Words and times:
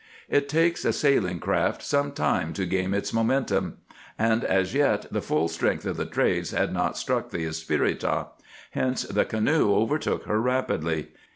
It 0.29 0.49
takes 0.49 0.83
a 0.83 0.93
sailing 0.93 1.39
craft 1.39 1.83
some 1.83 2.13
time 2.13 2.53
to 2.53 2.65
gain 2.65 2.95
its 2.95 3.13
momentum, 3.13 3.77
and 4.17 4.43
as 4.43 4.73
yet 4.73 5.05
the 5.13 5.21
full 5.21 5.47
strength 5.47 5.85
of 5.85 5.95
the 5.95 6.07
trades 6.07 6.49
had 6.49 6.73
not 6.73 6.97
struck 6.97 7.29
the 7.29 7.45
Espirita; 7.45 8.29
hence 8.71 9.03
the 9.03 9.25
canoe 9.25 9.71
overtook 9.75 10.23
her 10.23 10.41
rapidly. 10.41 11.09